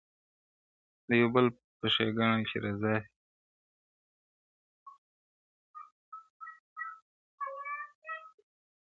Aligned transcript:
د 1.07 1.09
یوه 1.21 1.29
بل 1.33 1.45
په 1.79 1.85
ښېګڼه 1.93 2.37
چي 2.49 2.57
رضا 2.65 2.93
سي- 3.03 3.07